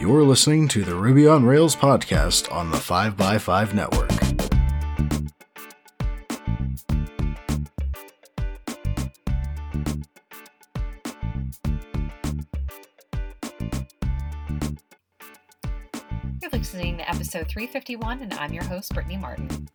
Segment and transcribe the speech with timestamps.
[0.00, 4.08] You're listening to the Ruby on Rails podcast on the 5x5 network.
[16.40, 19.68] You're listening to episode 351, and I'm your host, Brittany Martin.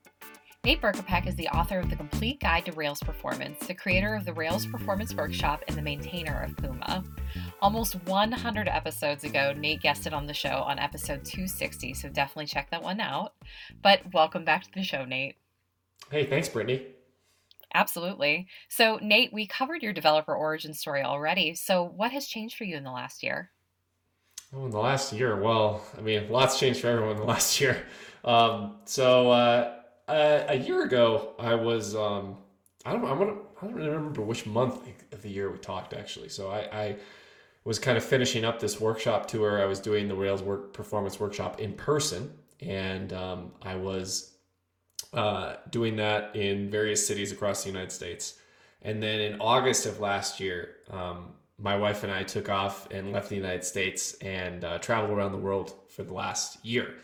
[0.63, 4.23] Nate Berkopec is the author of The Complete Guide to Rails Performance, the creator of
[4.23, 7.03] the Rails Performance Workshop, and the maintainer of Puma.
[7.63, 12.69] Almost 100 episodes ago, Nate guested on the show on episode 260, so definitely check
[12.71, 13.35] that one out.
[13.81, 15.37] But welcome back to the show, Nate.
[16.11, 16.85] Hey, thanks, Brittany.
[17.73, 18.49] Absolutely.
[18.67, 21.55] So, Nate, we covered your developer origin story already.
[21.55, 23.49] So, what has changed for you in the last year?
[24.53, 27.61] Oh, in the last year, well, I mean, lots changed for everyone in the last
[27.61, 27.81] year.
[28.25, 29.75] Um, so, uh,
[30.09, 32.39] uh, a year ago, I was um,
[32.85, 35.93] I don't I, wanna, I don't really remember which month of the year we talked
[35.93, 36.27] actually.
[36.27, 36.95] So I, I
[37.65, 39.61] was kind of finishing up this workshop tour.
[39.61, 44.31] I was doing the Rails work performance workshop in person, and um, I was
[45.13, 48.35] uh, doing that in various cities across the United States.
[48.81, 53.13] And then in August of last year, um, my wife and I took off and
[53.13, 56.95] left the United States and uh, traveled around the world for the last year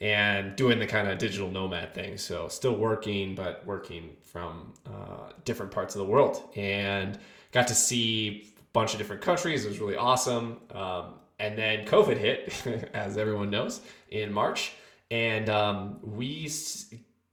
[0.00, 2.18] and doing the kind of digital nomad thing.
[2.18, 7.18] So still working, but working from uh, different parts of the world, and
[7.52, 9.64] got to see bunch of different countries.
[9.64, 10.60] It was really awesome.
[10.72, 13.80] Um, and then COVID hit, as everyone knows,
[14.10, 14.72] in March,
[15.10, 16.92] and um, we s-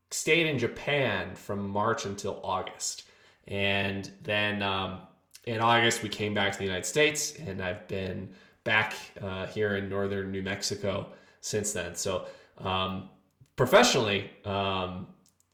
[0.10, 3.04] stayed in Japan from March until August,
[3.48, 4.62] and then.
[4.64, 5.02] Um,
[5.46, 8.30] in August, we came back to the United States, and I've been
[8.64, 11.08] back uh, here in northern New Mexico
[11.42, 11.96] since then.
[11.96, 12.26] So
[12.60, 13.10] um,
[13.56, 15.08] professionally, um,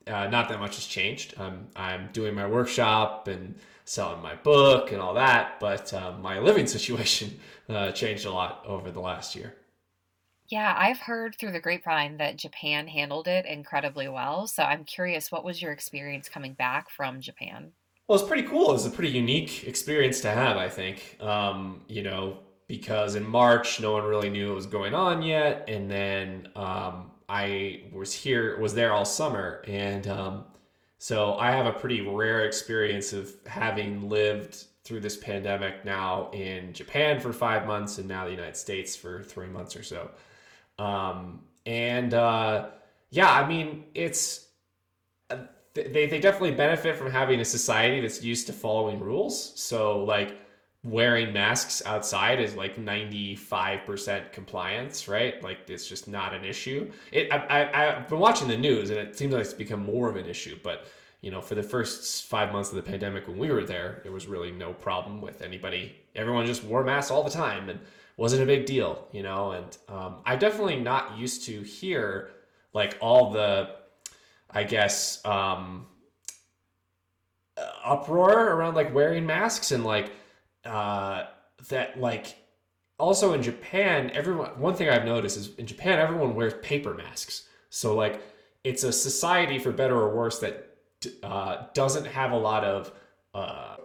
[0.06, 1.36] uh, not that much has changed.
[1.40, 3.56] I'm, I'm doing my workshop and
[3.88, 8.64] selling my book and all that, but um, my living situation uh, changed a lot
[8.66, 9.56] over the last year.
[10.48, 14.48] Yeah, I've heard through the grapevine that Japan handled it incredibly well.
[14.48, 17.72] So I'm curious, what was your experience coming back from Japan?
[18.08, 18.74] Well, it's pretty cool.
[18.74, 21.18] It's a pretty unique experience to have, I think.
[21.20, 25.66] Um, you know, because in March no one really knew what was going on yet,
[25.68, 30.46] and then um, I was here, was there all summer, and um,
[31.00, 36.74] so I have a pretty rare experience of having lived through this pandemic now in
[36.74, 40.10] Japan for five months and now the United States for three months or so.
[40.80, 42.70] Um, and uh,
[43.10, 44.48] yeah, I mean, it's
[45.30, 45.40] uh,
[45.74, 49.60] they, they definitely benefit from having a society that's used to following rules.
[49.60, 50.40] So like
[50.88, 55.42] wearing masks outside is like 95% compliance, right?
[55.44, 56.90] Like it's just not an issue.
[57.12, 60.16] It, I, I've been watching the news and it seems like it's become more of
[60.16, 60.88] an issue, but
[61.22, 64.14] you know, for the first five months of the pandemic when we were there, there
[64.14, 65.94] was really no problem with anybody.
[66.16, 67.80] Everyone just wore masks all the time and
[68.16, 69.52] wasn't a big deal, you know.
[69.52, 72.30] And um, I'm definitely not used to hear
[72.74, 73.72] like all the,
[74.52, 75.88] I guess, um,
[77.84, 80.12] uproar around like wearing masks and like
[80.68, 81.28] uh,
[81.70, 82.36] that like
[83.00, 87.48] also in Japan, everyone one thing I've noticed is in Japan everyone wears paper masks.
[87.70, 88.22] So like
[88.64, 90.78] it's a society for better or worse that
[91.24, 92.92] uh, doesn't have a lot of
[93.34, 93.78] uh,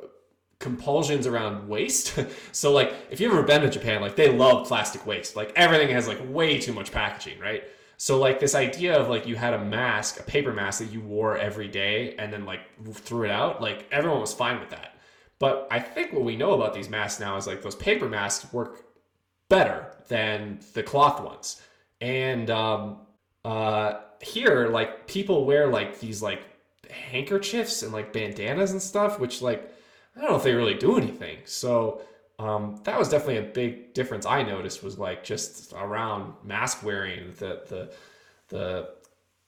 [0.58, 2.18] compulsions around waste.
[2.52, 5.36] so like if you've ever been to Japan, like they love plastic waste.
[5.36, 7.64] Like everything has like way too much packaging, right?
[7.98, 11.00] So like this idea of like you had a mask, a paper mask that you
[11.00, 12.60] wore every day and then like
[12.94, 14.91] threw it out, like everyone was fine with that.
[15.42, 18.52] But I think what we know about these masks now is like those paper masks
[18.52, 18.84] work
[19.48, 21.60] better than the cloth ones.
[22.00, 22.98] And um,
[23.44, 26.44] uh, here, like people wear like these like
[26.88, 29.68] handkerchiefs and like bandanas and stuff, which like
[30.14, 31.38] I don't know if they really do anything.
[31.44, 32.02] So
[32.38, 37.32] um, that was definitely a big difference I noticed was like just around mask wearing
[37.40, 37.92] the the
[38.46, 38.90] the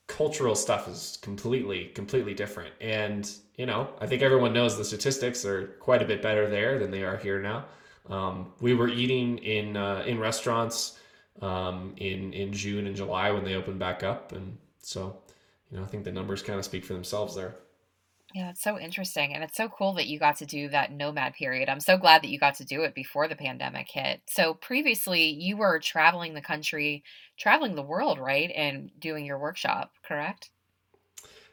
[0.07, 2.73] cultural stuff is completely completely different.
[2.81, 6.77] And you know i think everyone knows the statistics are quite a bit better there
[6.79, 7.65] than they are here now.
[8.09, 10.99] Um, we were eating in uh, in restaurants
[11.41, 14.31] um, in in june and july when they opened back up.
[14.31, 15.17] And so
[15.71, 17.55] you know i think the numbers kind of speak for themselves there
[18.35, 19.33] yeah, it's so interesting.
[19.33, 21.69] And it's so cool that you got to do that nomad period.
[21.69, 24.23] I'm so glad that you got to do it before the pandemic hit.
[24.27, 27.05] So previously, you were traveling the country,
[27.37, 28.51] traveling the world, right?
[28.53, 30.49] And doing your workshop, correct?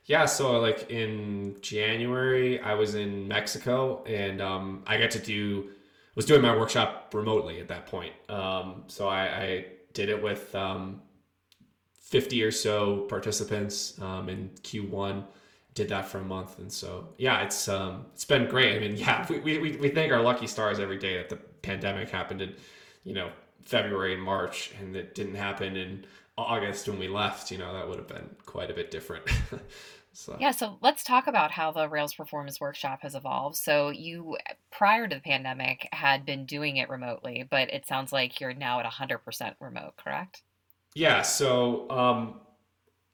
[0.07, 5.71] Yeah, so like in January, I was in Mexico and um, I got to do,
[6.17, 8.13] was doing my workshop remotely at that point.
[8.29, 11.03] Um, so I, I, did it with um,
[12.01, 15.23] 50 or so participants um, in Q1
[15.75, 18.97] did that for a month and so yeah it's um it's been great i mean
[18.97, 22.55] yeah we, we, we thank our lucky stars every day that the pandemic happened in
[23.05, 23.31] you know
[23.63, 26.05] February and March, and it didn't happen in
[26.37, 29.25] August when we left, you know, that would have been quite a bit different.
[30.13, 30.37] so.
[30.41, 33.57] Yeah, so let's talk about how the Rails Performance Workshop has evolved.
[33.57, 34.37] So you,
[34.71, 38.81] prior to the pandemic, had been doing it remotely, but it sounds like you're now
[38.81, 40.43] at 100% remote, correct?
[40.95, 41.23] Yeah.
[41.23, 42.41] So um,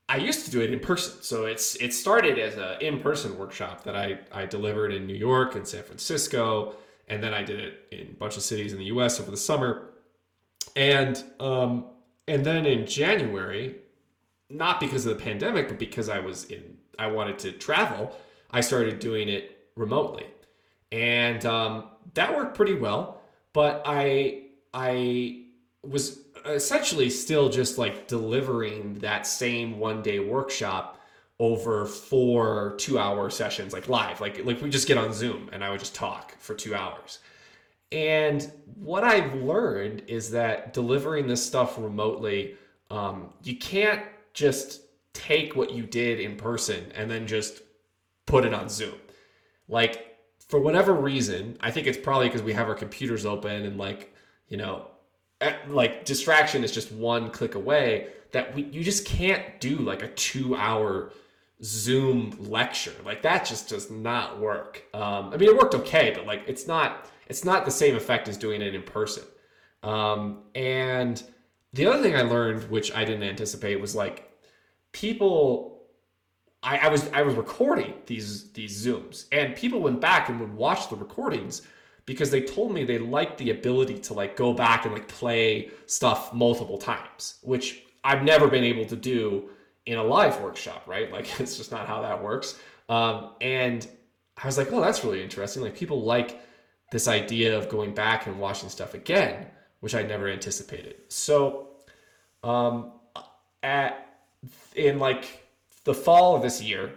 [0.08, 1.22] I used to do it in person.
[1.22, 5.54] So it's it started as an in-person workshop that I I delivered in New York
[5.54, 6.74] and San Francisco,
[7.08, 9.20] and then I did it in a bunch of cities in the U.S.
[9.20, 9.90] over the summer,
[10.74, 11.86] and um,
[12.26, 13.76] and then in January,
[14.48, 18.16] not because of the pandemic, but because I was in I wanted to travel,
[18.50, 20.26] I started doing it remotely,
[20.90, 21.84] and um,
[22.14, 23.20] that worked pretty well.
[23.52, 25.44] But I I
[25.82, 26.20] was
[26.54, 31.00] essentially still just like delivering that same one day workshop
[31.38, 34.20] over four two hour sessions like live.
[34.20, 37.20] Like like we just get on zoom and i would just talk for two hours.
[37.92, 42.56] And what i've learned is that delivering this stuff remotely
[42.90, 44.02] um, you can't
[44.32, 47.60] just take what you did in person and then just
[48.26, 48.94] put it on zoom.
[49.68, 50.08] Like
[50.48, 54.14] for whatever reason i think it's probably because we have our computers open and like
[54.48, 54.86] you know
[55.68, 60.08] like distraction is just one click away that we, you just can't do like a
[60.08, 61.12] two hour
[61.62, 62.94] zoom lecture.
[63.04, 64.84] Like that just does not work.
[64.94, 68.28] Um, i mean it worked okay but like it's not it's not the same effect
[68.28, 69.24] as doing it in person.
[69.82, 71.22] Um, and
[71.72, 74.30] the other thing i learned which i didn't anticipate was like
[74.92, 75.82] people
[76.62, 80.54] I, I was i was recording these these zooms and people went back and would
[80.54, 81.62] watch the recordings
[82.08, 85.68] because they told me they liked the ability to like go back and like play
[85.84, 89.50] stuff multiple times, which I've never been able to do
[89.84, 91.12] in a live workshop, right?
[91.16, 92.58] Like it's just not how that works.
[92.88, 93.86] Um, and
[94.42, 95.62] I was like, oh, that's really interesting.
[95.62, 96.40] Like people like
[96.92, 99.46] this idea of going back and watching stuff again,
[99.80, 100.94] which I never anticipated.
[101.08, 101.68] So,
[102.42, 102.92] um,
[103.62, 104.16] at
[104.74, 105.46] in like
[105.84, 106.90] the fall of this year,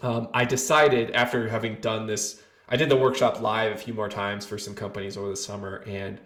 [0.00, 4.08] um, I decided after having done this I did the workshop live a few more
[4.08, 6.18] times for some companies over the summer, and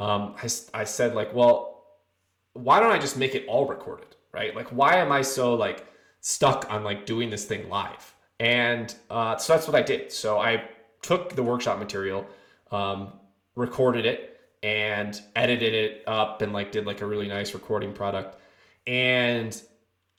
[0.00, 1.84] um, I, I said like, well,
[2.54, 4.54] why don't I just make it all recorded, right?
[4.54, 5.86] Like, why am I so like
[6.20, 8.14] stuck on like doing this thing live?
[8.40, 10.10] And uh, so that's what I did.
[10.10, 10.64] So I
[11.02, 12.26] took the workshop material,
[12.70, 13.12] um,
[13.54, 18.40] recorded it, and edited it up, and like did like a really nice recording product,
[18.86, 19.60] and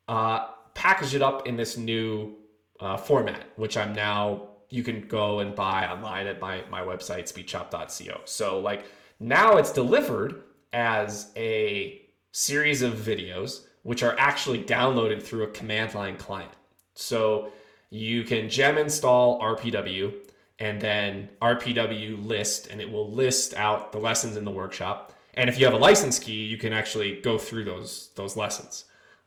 [0.07, 2.35] uh, packaged it up in this new
[2.79, 7.31] uh, format, which I'm now you can go and buy online at my, my website,
[7.31, 8.21] speedshop.co.
[8.25, 8.85] So, like,
[9.19, 10.41] now it's delivered
[10.73, 16.51] as a series of videos, which are actually downloaded through a command line client.
[16.95, 17.51] So,
[17.91, 20.11] you can gem install RPW
[20.57, 25.13] and then RPW list, and it will list out the lessons in the workshop.
[25.35, 28.85] And if you have a license key, you can actually go through those those lessons.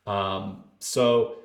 [0.09, 1.37] Um, so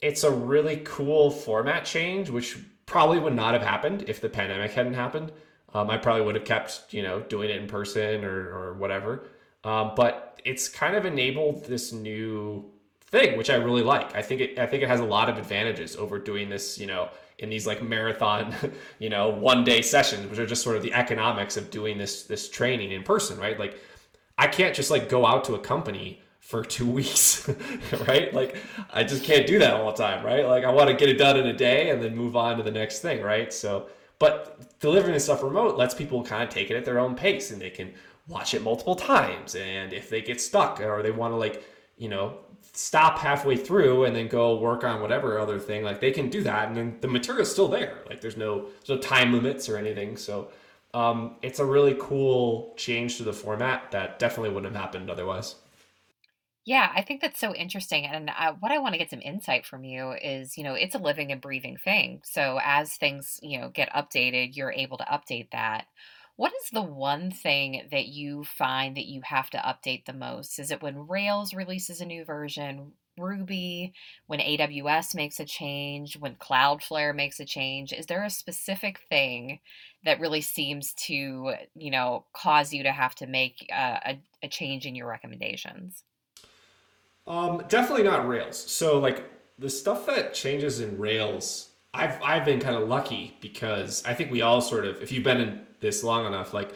[0.00, 4.72] it's a really cool format change, which probably would not have happened if the pandemic
[4.72, 5.32] hadn't happened.
[5.72, 9.28] Um, I probably would have kept, you know, doing it in person or, or whatever.
[9.64, 12.70] Um, but it's kind of enabled this new
[13.00, 14.14] thing, which I really like.
[14.14, 16.86] I think it, I think it has a lot of advantages over doing this, you
[16.86, 17.08] know,
[17.38, 18.54] in these like marathon,
[18.98, 22.24] you know, one day sessions, which are just sort of the economics of doing this,
[22.24, 23.58] this training in person, right?
[23.58, 23.80] Like
[24.38, 27.48] I can't just like go out to a company for two weeks,
[28.06, 28.32] right?
[28.32, 28.56] Like
[28.92, 30.46] I just can't do that all the time, right?
[30.46, 32.62] Like I want to get it done in a day and then move on to
[32.62, 33.52] the next thing, right?
[33.52, 37.14] So, but delivering this stuff remote lets people kind of take it at their own
[37.14, 37.92] pace and they can
[38.28, 39.54] watch it multiple times.
[39.54, 41.64] And if they get stuck or they want to like,
[41.96, 42.38] you know,
[42.72, 46.42] stop halfway through and then go work on whatever other thing, like they can do
[46.42, 46.68] that.
[46.68, 48.02] And then the material's still there.
[48.08, 50.16] Like there's no, there's no time limits or anything.
[50.16, 50.50] So,
[50.92, 55.56] um, it's a really cool change to the format that definitely wouldn't have happened otherwise.
[56.66, 58.06] Yeah, I think that's so interesting.
[58.06, 60.94] And uh, what I want to get some insight from you is, you know, it's
[60.94, 62.22] a living and breathing thing.
[62.24, 65.86] So as things, you know, get updated, you're able to update that.
[66.36, 70.58] What is the one thing that you find that you have to update the most?
[70.58, 73.92] Is it when Rails releases a new version, Ruby,
[74.26, 77.92] when AWS makes a change, when Cloudflare makes a change?
[77.92, 79.60] Is there a specific thing
[80.04, 84.48] that really seems to, you know, cause you to have to make uh, a, a
[84.48, 86.02] change in your recommendations?
[87.26, 88.56] Um, definitely not Rails.
[88.56, 89.24] So like
[89.58, 94.30] the stuff that changes in Rails, I've I've been kind of lucky because I think
[94.30, 96.74] we all sort of, if you've been in this long enough, like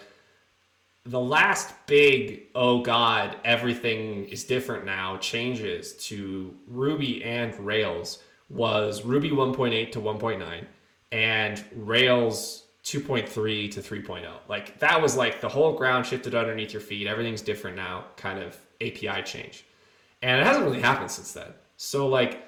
[1.05, 9.05] the last big oh god everything is different now changes to Ruby and Rails was
[9.05, 10.64] Ruby 1.8 to 1.9
[11.12, 14.31] and Rails 2.3 to 3.0.
[14.49, 17.07] Like that was like the whole ground shifted underneath your feet.
[17.07, 19.64] Everything's different now, kind of API change.
[20.23, 21.53] And it hasn't really happened since then.
[21.77, 22.45] So like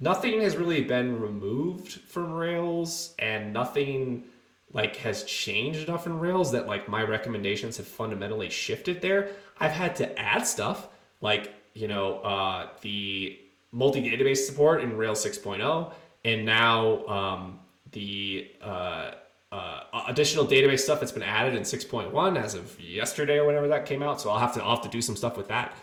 [0.00, 4.24] nothing has really been removed from Rails and nothing
[4.72, 9.30] like has changed enough in Rails that like my recommendations have fundamentally shifted there.
[9.60, 10.88] I've had to add stuff
[11.20, 13.38] like, you know, uh, the
[13.72, 15.92] multi-database support in Rails 6.0
[16.24, 17.60] and now um,
[17.92, 19.12] the uh,
[19.52, 23.86] uh, additional database stuff that's been added in 6.1 as of yesterday or whenever that
[23.86, 24.20] came out.
[24.20, 25.76] So I'll have to I'll have to do some stuff with that.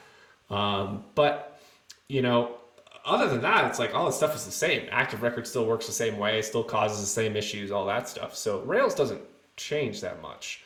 [0.54, 1.60] Um, but
[2.08, 2.56] you know,
[3.06, 4.88] other than that, it's like all the stuff is the same.
[4.92, 8.36] Active Record still works the same way, still causes the same issues, all that stuff.
[8.36, 9.22] So Rails doesn't
[9.58, 10.64] change that much.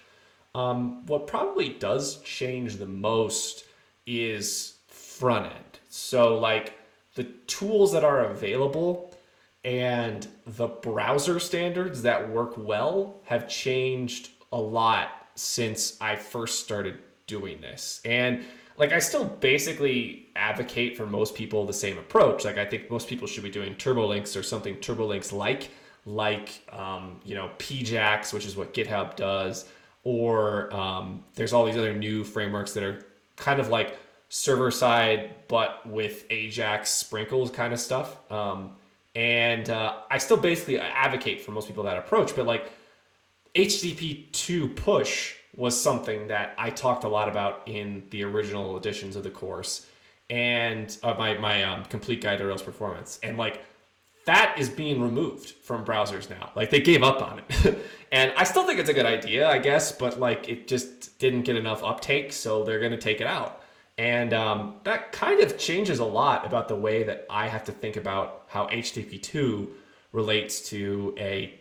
[0.53, 3.65] Um, what probably does change the most
[4.06, 5.79] is front end.
[5.89, 6.74] So like
[7.15, 9.15] the tools that are available
[9.63, 17.00] and the browser standards that work well have changed a lot since I first started
[17.25, 18.01] doing this.
[18.06, 18.46] And
[18.77, 22.46] like I still basically advocate for most people the same approach.
[22.46, 25.69] Like I think most people should be doing TurboLinks or something TurboLinks like,
[26.05, 29.65] like um, you know PJAX, which is what GitHub does,
[30.03, 33.05] or um, there's all these other new frameworks that are
[33.36, 33.98] kind of like
[34.29, 38.31] server side but with Ajax sprinkles kind of stuff.
[38.31, 38.72] Um,
[39.15, 42.72] and uh, I still basically advocate for most people that approach, but like
[43.55, 49.16] HTTP 2 push was something that I talked a lot about in the original editions
[49.18, 49.88] of the course
[50.30, 53.20] and uh, my, my um, complete guide to Rails performance.
[53.24, 53.64] And like
[54.26, 56.52] that is being removed from browsers now.
[56.56, 57.80] Like they gave up on it.
[58.12, 61.44] and I still think it's a good idea, I guess, but like it just didn't
[61.44, 63.64] get enough uptake, so they're to take it out.
[63.98, 67.72] And um, that kind of changes a lot about the way that I have to
[67.72, 69.70] think about how HTTP2
[70.12, 71.60] relates to a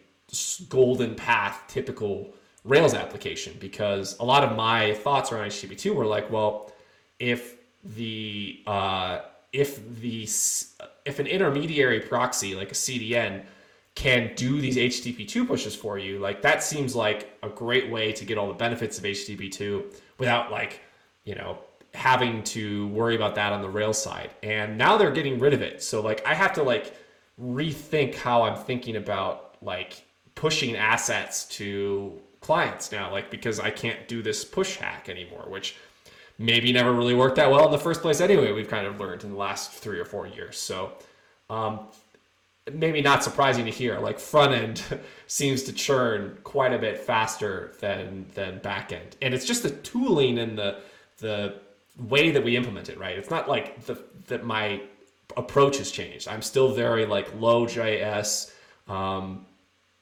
[0.69, 2.35] golden path typical
[2.67, 3.57] Rails application.
[3.61, 6.73] Because a lot of my thoughts around HTTP2 were like, well,
[7.19, 9.21] if the uh,
[9.53, 10.29] if the
[11.05, 13.45] if an intermediary proxy like a CDN
[13.95, 18.25] can do these HTTP2 pushes for you, like that seems like a great way to
[18.25, 20.81] get all the benefits of HTTP2 without like
[21.25, 21.59] you know
[21.95, 24.31] having to worry about that on the rail side.
[24.43, 25.83] And now they're getting rid of it.
[25.83, 26.95] So like I have to like
[27.41, 30.05] rethink how I'm thinking about like
[30.35, 35.77] pushing assets to clients now, like because I can't do this push hack anymore, which
[36.39, 38.53] maybe never really worked that well in the first place anyway.
[38.53, 40.57] We've kind of learned in the last three or four years.
[40.57, 40.93] So
[41.51, 41.81] um,
[42.73, 44.83] maybe not surprising to hear like front end
[45.27, 49.71] seems to churn quite a bit faster than than back end and it's just the
[49.71, 50.79] tooling and the
[51.19, 51.55] the
[51.99, 53.17] way that we implement it, right?
[53.17, 54.83] It's not like the, that my
[55.37, 56.29] approach has changed.
[56.29, 58.53] I'm still very like low JS.
[58.89, 59.47] Um,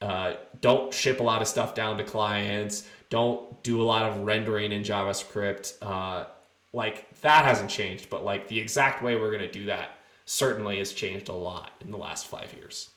[0.05, 2.87] uh, don't ship a lot of stuff down to clients.
[3.09, 5.73] Don't do a lot of rendering in JavaScript.
[5.81, 6.25] Uh,
[6.73, 10.77] like that hasn't changed, but like the exact way we're going to do that certainly
[10.77, 12.91] has changed a lot in the last five years.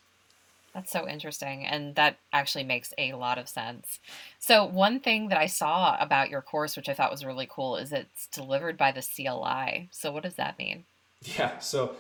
[0.75, 1.65] That's so interesting.
[1.65, 4.01] And that actually makes a lot of sense.
[4.39, 7.77] So, one thing that I saw about your course, which I thought was really cool,
[7.77, 9.89] is it's delivered by the CLI.
[9.93, 10.85] So, what does that mean?
[11.23, 11.59] Yeah.
[11.59, 11.97] So,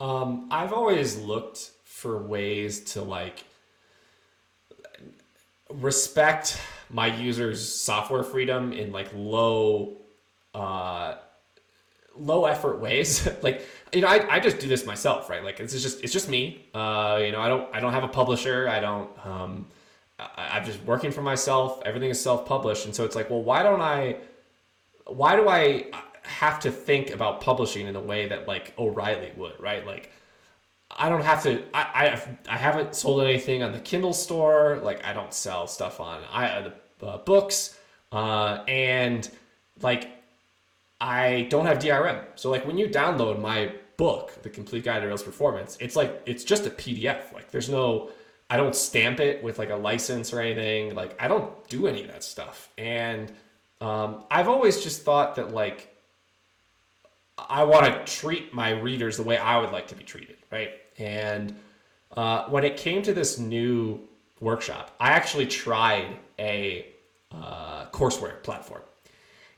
[0.00, 3.44] um, I've always looked for ways to like
[5.74, 6.58] respect
[6.90, 9.98] my users' software freedom in like low,
[10.54, 11.16] uh,
[12.16, 13.28] low effort ways.
[13.42, 15.44] like you know, I, I just do this myself, right?
[15.44, 16.66] Like this is just it's just me.
[16.74, 18.68] Uh, you know, I don't I don't have a publisher.
[18.68, 19.10] I don't.
[19.26, 19.66] Um,
[20.18, 21.82] I, I'm just working for myself.
[21.84, 24.16] Everything is self published, and so it's like, well, why don't I?
[25.06, 25.86] Why do I
[26.22, 29.86] have to think about publishing in a way that like O'Reilly would, right?
[29.86, 30.12] Like.
[30.90, 31.62] I don't have to.
[31.74, 31.82] I,
[32.48, 34.80] I I haven't sold anything on the Kindle store.
[34.82, 36.70] Like I don't sell stuff on I uh,
[37.02, 37.78] uh, books,
[38.12, 39.28] uh, and
[39.82, 40.08] like
[41.00, 42.24] I don't have DRM.
[42.34, 46.22] So like when you download my book, The Complete Guide to Rails Performance, it's like
[46.26, 47.32] it's just a PDF.
[47.32, 48.10] Like there's no
[48.50, 50.94] I don't stamp it with like a license or anything.
[50.94, 52.70] Like I don't do any of that stuff.
[52.78, 53.30] And
[53.80, 55.94] um, I've always just thought that like
[57.48, 60.70] I want to treat my readers the way I would like to be treated, right?
[60.98, 61.54] And
[62.16, 64.00] uh, when it came to this new
[64.40, 66.86] workshop, I actually tried a
[67.32, 68.82] uh, courseware platform,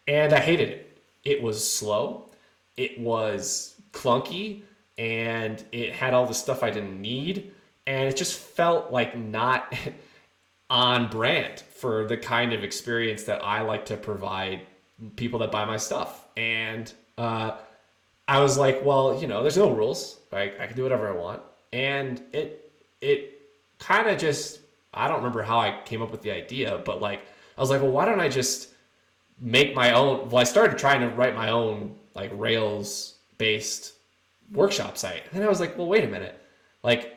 [0.06, 0.90] and I hated it
[1.25, 2.30] it was slow,
[2.76, 4.62] it was clunky,
[4.99, 7.52] and it had all the stuff I didn't need,
[7.87, 9.75] and it just felt like not
[10.70, 14.62] on brand for the kind of experience that I like to provide
[15.16, 16.26] people that buy my stuff.
[16.37, 17.56] And uh,
[18.28, 20.19] I was like, well, you know, there's no rules.
[20.32, 20.54] Right?
[20.60, 23.40] I can do whatever I want, and it it
[23.78, 24.60] kind of just
[24.92, 27.22] I don't remember how I came up with the idea, but like
[27.56, 28.68] I was like, well, why don't I just
[29.40, 30.28] make my own?
[30.28, 33.94] Well, I started trying to write my own like Rails based
[34.52, 36.40] workshop site, and then I was like, well, wait a minute,
[36.82, 37.16] like.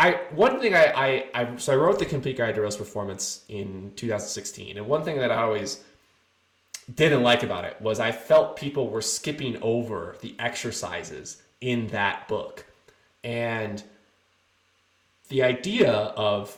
[0.00, 3.44] I one thing I, I, I so I wrote the complete guide to Rails performance
[3.48, 5.82] in 2016, and one thing that I always
[6.94, 12.28] didn't like about it was I felt people were skipping over the exercises in that
[12.28, 12.64] book.
[13.24, 13.82] And
[15.28, 16.56] the idea of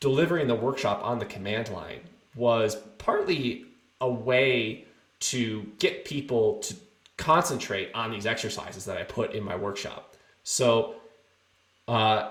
[0.00, 2.00] delivering the workshop on the command line
[2.34, 3.66] was partly
[4.00, 4.84] a way
[5.20, 6.74] to get people to
[7.16, 10.14] concentrate on these exercises that I put in my workshop.
[10.44, 10.94] So
[11.88, 12.30] uh,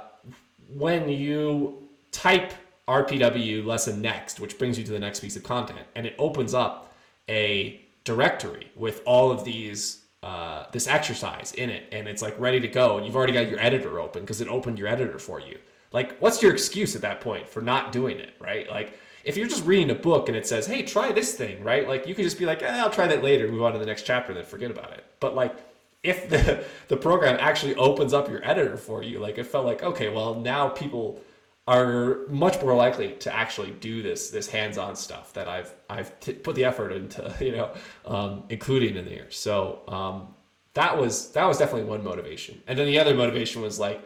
[0.73, 2.53] when you type
[2.87, 6.53] RPW lesson next, which brings you to the next piece of content, and it opens
[6.53, 6.93] up
[7.27, 12.59] a directory with all of these uh, this exercise in it and it's like ready
[12.59, 15.39] to go and you've already got your editor open because it opened your editor for
[15.39, 15.57] you.
[15.91, 18.67] Like what's your excuse at that point for not doing it right?
[18.69, 21.87] Like if you're just reading a book and it says hey try this thing right?
[21.87, 23.85] Like you could just be like eh, i'll try that later move on to the
[23.85, 25.05] next chapter then forget about it.
[25.19, 25.55] But like
[26.03, 29.83] if the the program actually opens up your editor for you like it felt like
[29.83, 31.21] okay well now people
[31.67, 36.33] are much more likely to actually do this this hands-on stuff that I've I've t-
[36.33, 37.71] put the effort into you know
[38.05, 39.29] um, including in there.
[39.29, 40.33] So um,
[40.73, 44.01] that was that was definitely one motivation, and then the other motivation was like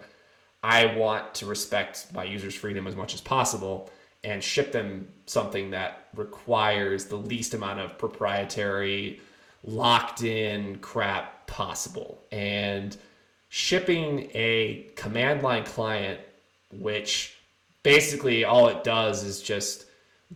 [0.64, 3.90] I want to respect my users' freedom as much as possible
[4.24, 9.20] and ship them something that requires the least amount of proprietary
[9.64, 12.98] locked in crap possible and
[13.50, 16.20] shipping a command line client
[16.72, 17.41] which
[17.84, 19.86] basically all it does is just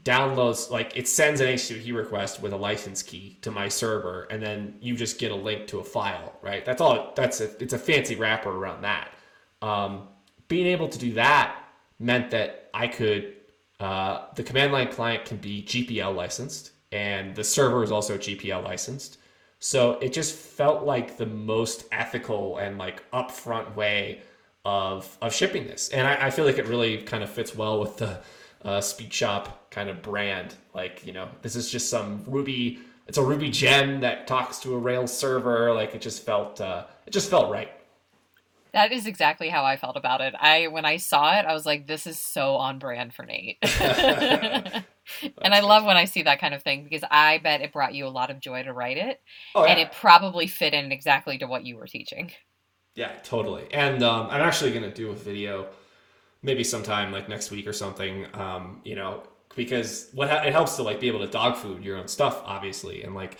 [0.03, 4.41] downloads like it sends an HTTP request with a license key to my server, and
[4.41, 6.65] then you just get a link to a file, right?
[6.65, 7.13] That's all.
[7.15, 9.11] That's a, it's a fancy wrapper around that.
[9.61, 10.07] Um,
[10.47, 11.57] being able to do that
[11.99, 13.35] meant that I could
[13.79, 18.63] uh, the command line client can be GPL licensed, and the server is also GPL
[18.63, 19.17] licensed.
[19.59, 24.21] So it just felt like the most ethical and like upfront way
[24.65, 27.79] of of shipping this, and I, I feel like it really kind of fits well
[27.79, 28.19] with the
[28.63, 30.55] uh, Speedshop kind of brand.
[30.73, 32.79] Like you know, this is just some Ruby.
[33.07, 35.71] It's a Ruby gem that talks to a Rails server.
[35.73, 37.69] Like it just felt uh, it just felt right.
[38.73, 40.33] That is exactly how I felt about it.
[40.37, 43.57] I when I saw it, I was like, "This is so on brand for Nate."
[43.79, 44.83] and
[45.43, 48.07] I love when I see that kind of thing because I bet it brought you
[48.07, 49.21] a lot of joy to write it,
[49.53, 49.71] oh, yeah.
[49.71, 52.31] and it probably fit in exactly to what you were teaching.
[52.95, 53.67] Yeah, totally.
[53.71, 55.67] And um, I'm actually going to do a video
[56.41, 58.25] maybe sometime like next week or something.
[58.33, 59.23] Um, you know,
[59.55, 62.41] because what ha- it helps to like be able to dog food your own stuff,
[62.45, 63.37] obviously, and like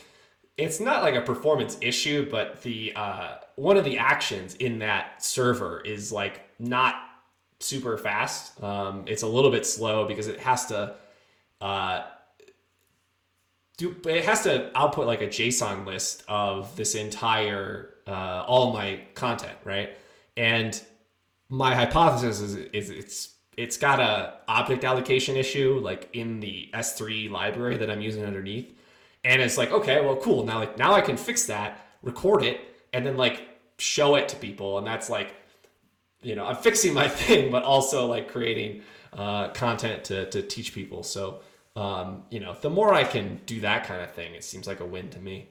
[0.58, 5.24] it's not like a performance issue, but the uh, one of the actions in that
[5.24, 6.96] server is like not
[7.60, 8.62] super fast.
[8.62, 10.96] Um, it's a little bit slow because it has to
[11.62, 12.04] uh,
[13.78, 19.00] do it has to output like a JSON list of this entire uh, all my
[19.14, 19.98] content, right?
[20.38, 20.80] And
[21.50, 27.30] my hypothesis is, is it's it's got a object allocation issue like in the S3
[27.30, 28.74] library that I'm using underneath.
[29.24, 30.46] And it's like, okay, well, cool.
[30.46, 32.60] Now, like, now I can fix that, record it,
[32.94, 34.78] and then like show it to people.
[34.78, 35.34] And that's like,
[36.22, 38.82] you know, I'm fixing my thing, but also like creating
[39.14, 41.02] uh, content to, to teach people.
[41.04, 41.40] So,
[41.76, 44.80] um, you know, the more I can do that kind of thing, it seems like
[44.80, 45.50] a win to me.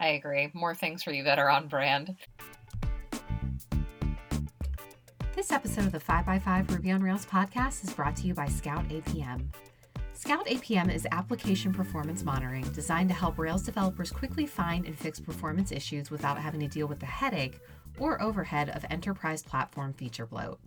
[0.00, 0.50] I agree.
[0.54, 2.14] More things for you that are on brand.
[5.34, 8.86] This episode of the 5x5 Ruby on Rails podcast is brought to you by Scout
[8.88, 9.46] APM.
[10.12, 15.20] Scout APM is application performance monitoring designed to help Rails developers quickly find and fix
[15.20, 17.60] performance issues without having to deal with the headache
[17.98, 20.58] or overhead of enterprise platform feature bloat.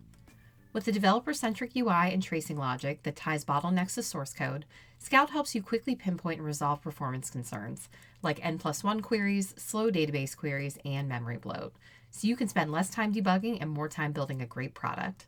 [0.73, 4.63] With a developer centric UI and tracing logic that ties bottlenecks to source code,
[4.99, 7.89] Scout helps you quickly pinpoint and resolve performance concerns
[8.21, 11.73] like N plus 1 queries, slow database queries, and memory bloat,
[12.09, 15.25] so you can spend less time debugging and more time building a great product.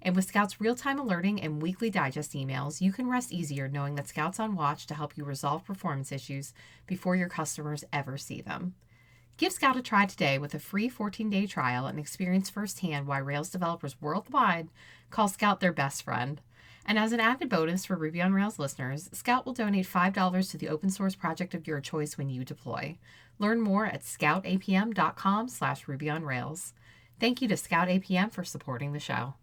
[0.00, 3.94] And with Scout's real time alerting and weekly digest emails, you can rest easier knowing
[3.94, 6.52] that Scout's on watch to help you resolve performance issues
[6.88, 8.74] before your customers ever see them.
[9.36, 13.18] Give Scout a try today with a free 14 day trial and experience firsthand why
[13.18, 14.68] Rails developers worldwide
[15.10, 16.40] call Scout their best friend.
[16.84, 20.58] And as an added bonus for Ruby on Rails listeners, Scout will donate $5 to
[20.58, 22.98] the open source project of your choice when you deploy.
[23.38, 26.74] Learn more at scoutapm.com slash Ruby on Rails.
[27.20, 29.34] Thank you to Scout APM for supporting the show.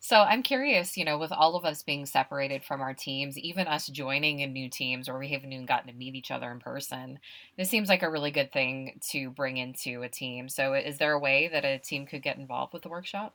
[0.00, 3.66] So I'm curious, you know, with all of us being separated from our teams, even
[3.66, 6.58] us joining in new teams where we haven't even gotten to meet each other in
[6.58, 7.18] person,
[7.56, 10.48] this seems like a really good thing to bring into a team.
[10.48, 13.34] So is there a way that a team could get involved with the workshop?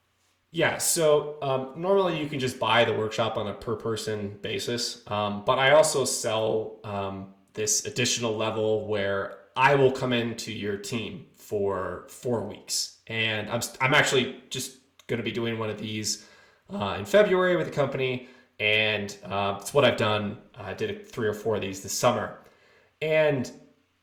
[0.54, 5.02] Yeah, so um, normally you can just buy the workshop on a per person basis,
[5.08, 10.76] um, but I also sell um, this additional level where I will come into your
[10.76, 14.78] team for four weeks, and I'm I'm actually just
[15.08, 16.26] going to be doing one of these
[16.74, 18.28] uh, in February with the company,
[18.60, 20.38] and uh, it's what I've done.
[20.58, 22.38] I did three or four of these this summer,
[23.02, 23.52] and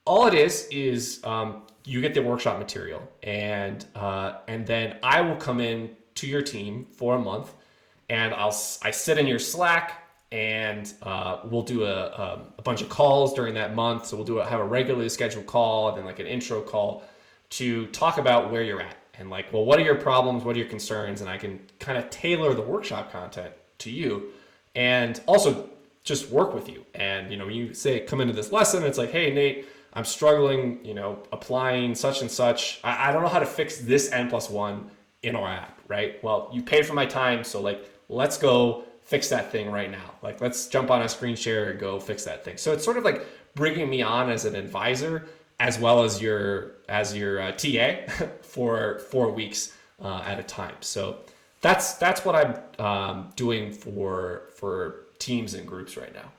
[0.04, 5.20] all it is is um, you get the workshop material, and uh, and then I
[5.20, 7.54] will come in to your team for a month,
[8.08, 10.02] and I'll I sit in your Slack,
[10.32, 14.06] and uh, we'll do a, a, a bunch of calls during that month.
[14.06, 17.04] So we'll do a, have a regularly scheduled call, and then like an intro call
[17.50, 20.44] to talk about where you're at and like, well, what are your problems?
[20.44, 21.20] What are your concerns?
[21.20, 24.30] And I can kind of tailor the workshop content to you,
[24.74, 25.68] and also
[26.04, 26.84] just work with you.
[26.94, 29.66] And you know, when you say come into this lesson, it's like, hey, Nate.
[29.94, 32.78] I'm struggling, you know, applying such and such.
[32.84, 34.90] I, I don't know how to fix this n plus one
[35.22, 36.22] in our app, right?
[36.22, 40.14] Well, you paid for my time, so like let's go fix that thing right now.
[40.22, 42.58] Like let's jump on a screen share and go fix that thing.
[42.58, 45.26] So it's sort of like bringing me on as an advisor
[45.60, 48.10] as well as your as your uh, TA
[48.42, 50.76] for four weeks uh, at a time.
[50.80, 51.18] So
[51.60, 56.30] that's that's what I'm um, doing for for teams and groups right now.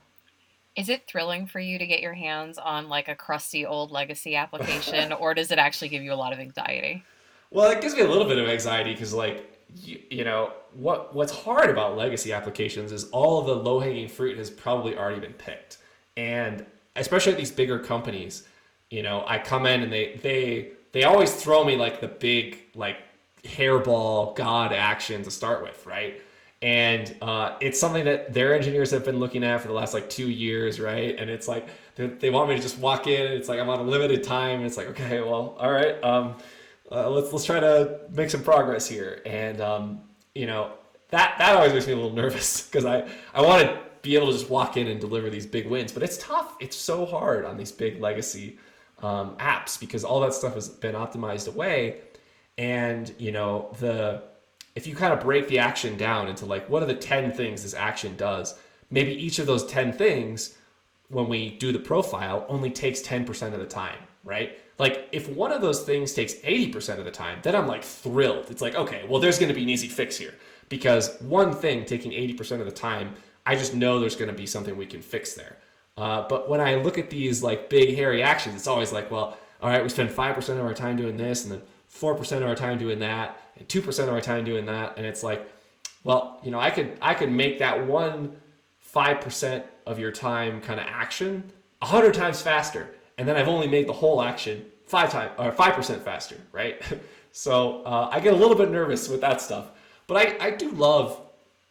[0.75, 4.35] Is it thrilling for you to get your hands on like a crusty old legacy
[4.35, 7.03] application, or does it actually give you a lot of anxiety?
[7.51, 11.13] Well, it gives me a little bit of anxiety because, like, you, you, know, what
[11.15, 15.33] what's hard about legacy applications is all the low hanging fruit has probably already been
[15.33, 15.79] picked,
[16.15, 18.43] and especially at these bigger companies,
[18.89, 22.59] you know, I come in and they they they always throw me like the big
[22.75, 22.97] like
[23.43, 26.21] hairball god action to start with, right?
[26.61, 30.09] And uh, it's something that their engineers have been looking at for the last like
[30.09, 31.15] two years, right?
[31.17, 33.27] And it's like they want me to just walk in.
[33.27, 34.57] And it's like I'm on a limited time.
[34.57, 36.03] And it's like okay, well, all right.
[36.03, 36.35] Um,
[36.91, 39.21] uh, let's let's try to make some progress here.
[39.25, 40.01] And um,
[40.33, 40.73] you know
[41.09, 44.27] that that always makes me a little nervous because I I want to be able
[44.27, 46.55] to just walk in and deliver these big wins, but it's tough.
[46.59, 48.57] It's so hard on these big legacy
[49.03, 52.01] um, apps because all that stuff has been optimized away.
[52.57, 54.23] And you know the
[54.75, 57.63] if you kind of break the action down into like what are the 10 things
[57.63, 58.57] this action does
[58.91, 60.57] maybe each of those 10 things
[61.09, 65.51] when we do the profile only takes 10% of the time right like if one
[65.51, 68.45] of those things takes 80% of the time, then I'm like thrilled.
[68.49, 70.33] It's like, okay, well, there's going to be an easy fix here
[70.69, 73.13] because one thing taking 80% of the time,
[73.45, 75.57] I just know there's going to be something we can fix there.
[75.99, 79.37] Uh, but when I look at these like big hairy actions, it's always like, well,
[79.61, 81.61] all right, we spend 5% of our time doing this and then
[81.93, 84.97] 4% of our time doing that and 2% of our time doing that.
[84.97, 85.49] And it's like,
[86.03, 88.37] well, you know, I could, I could make that one
[88.95, 93.67] 5% of your time kind of action a hundred times faster and then I've only
[93.67, 96.81] made the whole action five times or five percent faster, right?
[97.33, 99.71] so uh, I get a little bit nervous with that stuff,
[100.07, 101.21] but I, I do love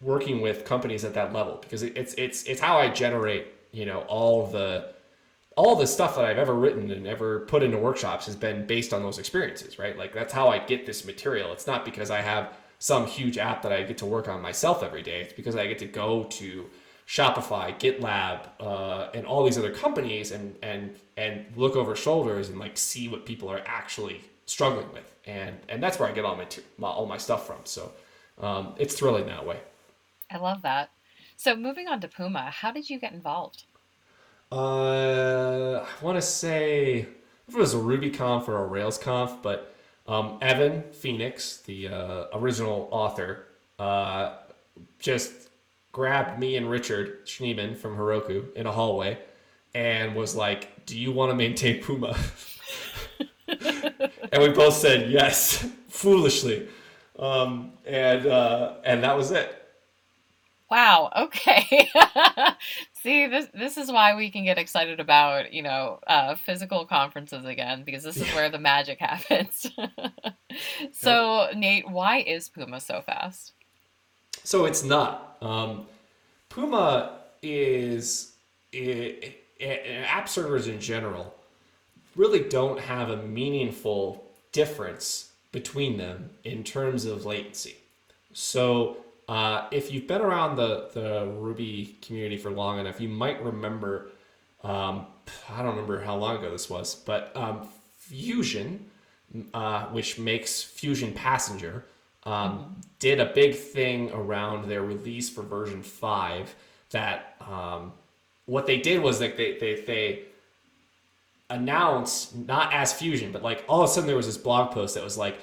[0.01, 4.01] working with companies at that level because it's it's it's how I generate you know
[4.03, 4.95] all the
[5.57, 8.95] all the stuff that I've ever written and ever put into workshops has been based
[8.95, 9.99] on those experiences, right?
[9.99, 11.53] Like that's how I get this material.
[11.53, 14.85] It's not because I have some huge app that I get to work on myself
[14.85, 15.23] every day.
[15.23, 16.67] It's because I get to go to
[17.09, 22.59] Shopify, GitLab, uh, and all these other companies, and and and look over shoulders and
[22.59, 26.37] like see what people are actually struggling with, and and that's where I get all
[26.37, 27.61] my, my all my stuff from.
[27.65, 27.93] So
[28.41, 29.59] um, it's thrilling that way.
[30.31, 30.91] I love that.
[31.39, 33.63] So moving on to Puma, how did you get involved?
[34.51, 37.07] Uh, I want to say
[37.47, 39.73] if it was a RubyConf or a RailsConf, but
[40.09, 43.47] um, Evan Phoenix, the uh, original author,
[43.79, 44.39] uh,
[44.99, 45.51] just
[45.93, 49.17] grabbed me and Richard Schneeman from Heroku in a hallway
[49.77, 52.19] and was like, Do you want to maintain Puma?
[54.33, 56.69] and we both said yes, foolishly.
[57.17, 59.58] Um, and uh, and that was it.
[60.71, 61.11] Wow.
[61.17, 61.91] Okay.
[63.03, 67.45] See, this this is why we can get excited about you know uh, physical conferences
[67.45, 69.71] again because this is where the magic happens.
[70.93, 71.57] so yep.
[71.57, 73.53] Nate, why is Puma so fast?
[74.45, 75.37] So it's not.
[75.41, 75.87] Um,
[76.49, 78.35] Puma is
[78.73, 81.35] it, it, app servers in general
[82.17, 87.77] really don't have a meaningful difference between them in terms of latency.
[88.33, 93.43] So uh, if you've been around the, the Ruby community for long enough, you might
[93.43, 94.11] remember,
[94.65, 95.07] um,
[95.51, 97.69] I don't remember how long ago this was, but um,
[98.11, 98.79] Phusion,
[99.53, 101.85] uh, which makes Phusion Passenger,
[102.25, 106.55] um, did a big thing around their release for version 5
[106.91, 107.93] that um,
[108.47, 110.23] what they did was like they, they, they
[111.51, 114.95] announced not as Phusion, but like all of a sudden there was this blog post
[114.95, 115.39] that was like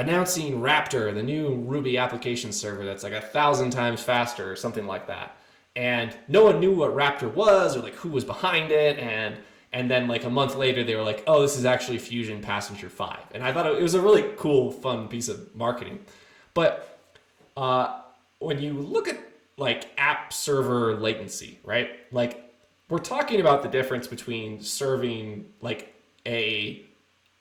[0.00, 4.86] announcing Raptor, the new Ruby application server that's like a thousand times faster or something
[4.86, 5.36] like that.
[5.76, 8.98] And no one knew what Raptor was or like who was behind it.
[8.98, 9.36] And
[9.72, 12.88] and then like a month later, they were like, "Oh, this is actually Phusion Passenger
[12.88, 16.00] 5." And I thought it was a really cool, fun piece of marketing.
[16.54, 16.98] But
[17.56, 18.00] uh,
[18.40, 19.20] when you look at
[19.58, 21.90] like app server latency, right?
[22.10, 22.52] Like
[22.88, 25.94] we're talking about the difference between serving like
[26.26, 26.84] a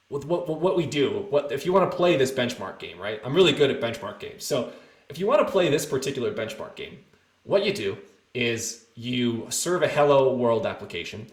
[0.10, 1.26] with what what we do.
[1.30, 3.22] What if you want to play this benchmark game, right?
[3.24, 4.44] I'm really good at benchmark games.
[4.44, 4.72] So
[5.08, 7.00] if you want to play this particular benchmark game,
[7.44, 7.98] what you do
[8.34, 11.28] is you serve a hello world application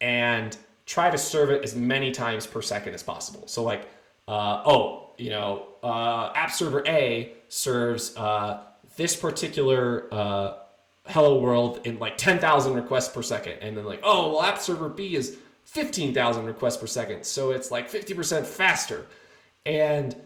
[0.00, 3.46] and try to serve it as many times per second as possible.
[3.46, 3.88] So like,
[4.28, 8.62] uh, oh, you know, uh, app server A serves uh,
[8.96, 10.54] this particular uh,
[11.06, 13.58] hello world in like 10,000 requests per second.
[13.60, 15.38] And then like, oh, well, app server B is
[15.76, 17.24] 15,000 requests per second.
[17.24, 19.04] So it's like 50% faster.
[19.66, 20.16] And,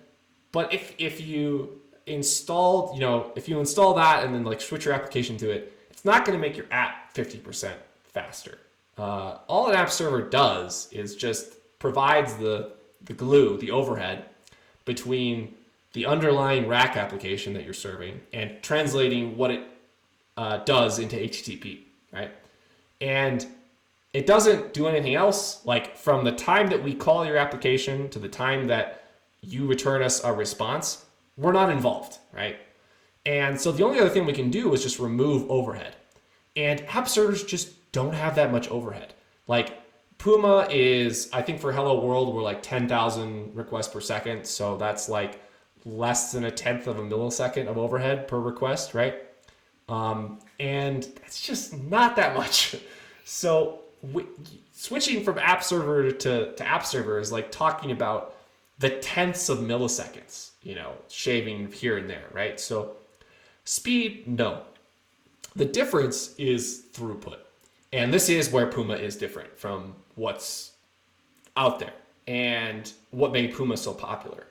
[0.53, 4.85] but if, if you install, you know, if you install that and then like switch
[4.85, 7.73] your application to it, it's not going to make your app 50%
[8.05, 8.59] faster.
[8.97, 12.71] Uh, all an app server does is just provides the,
[13.07, 14.27] the glue, the overhead
[14.85, 15.53] between
[15.95, 19.65] the underlying rack application that you're serving and translating what it
[20.37, 21.81] uh, does into HTTP,
[22.13, 22.31] right?
[23.01, 23.45] And
[24.13, 25.65] it doesn't do anything else.
[25.65, 29.05] Like from the time that we call your application to the time that
[29.41, 31.05] you return us a response,
[31.37, 32.59] we're not involved, right?
[33.25, 35.97] And so the only other thing we can do is just remove overhead.
[36.57, 39.15] And app servers just don't have that much overhead.
[39.47, 39.79] Like
[40.19, 44.45] Puma is, I think for Hello World, we're like 10,000 requests per second.
[44.45, 45.41] So that's like
[45.85, 49.23] less than a tenth of a millisecond of overhead per request, right?
[49.89, 52.77] Um, and it's just not that much.
[53.23, 54.25] So we,
[54.73, 58.37] switching from app server to, to app server is like talking about
[58.79, 62.59] the tenths of milliseconds, you know, shaving here and there, right?
[62.59, 62.97] So
[63.65, 64.63] speed, no.
[65.55, 67.39] The difference is throughput.
[67.93, 70.73] And this is where Puma is different from what's
[71.57, 71.93] out there.
[72.27, 74.47] And what made Puma so popular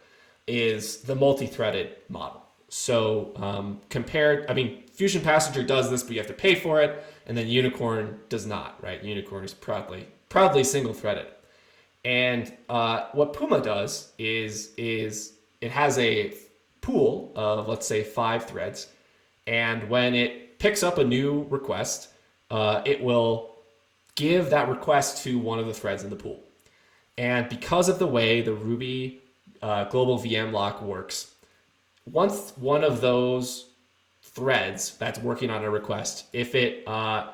[0.45, 2.43] is the multi-threaded model.
[2.67, 6.81] So um, compared, I mean, Phusion Passenger does this, but you have to pay for
[6.81, 9.01] it, and then Unicorn does not, right?
[9.03, 11.27] Unicorn is proudly proudly single-threaded.
[12.03, 16.33] And uh, what Puma does is is it has a
[16.81, 18.87] pool of let's say five threads,
[19.45, 22.09] and when it picks up a new request,
[22.49, 23.55] uh, it will
[24.15, 26.41] give that request to one of the threads in the pool.
[27.17, 29.21] And because of the way the Ruby
[29.61, 31.35] uh, global VM lock works,
[32.09, 33.69] once one of those
[34.39, 37.27] threads that's working on a request, if it uh,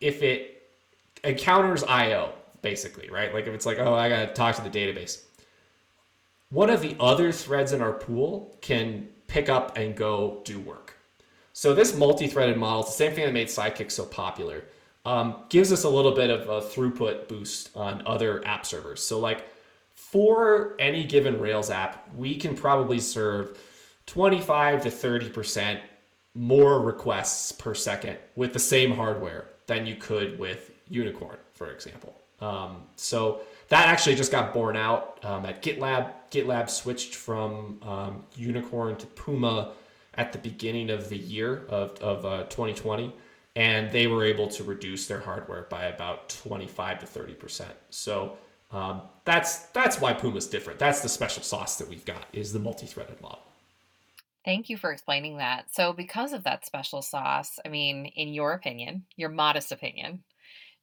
[0.00, 0.70] if it
[1.22, 2.32] encounters I/O,
[2.62, 3.32] basically, right?
[3.34, 5.22] Like if it's like, oh, I gotta talk to the database,
[6.50, 10.94] one of the other threads in our pool can pick up and go do work.
[11.52, 14.64] So this multi-threaded model, it's the same thing that made Sidekiq so popular,
[15.04, 19.02] um, gives us a little bit of a throughput boost on other app servers.
[19.02, 19.44] So like
[19.94, 23.58] for any given Rails app, we can probably serve
[24.06, 25.80] 25 to 30%
[26.38, 32.14] more requests per second with the same hardware than you could with Unicorn, for example.
[32.40, 36.12] Um, so that actually just got borne out um, at GitLab.
[36.30, 39.72] GitLab switched from um, Unicorn to Puma
[40.14, 43.12] at the beginning of the year of, of uh, 2020
[43.56, 48.36] and they were able to reduce their hardware by about 25 to 30 percent so
[48.70, 52.58] um, that's that's why puma's different that's the special sauce that we've got is the
[52.58, 53.47] multi-threaded model
[54.44, 55.74] Thank you for explaining that.
[55.74, 60.22] So, because of that special sauce, I mean, in your opinion, your modest opinion,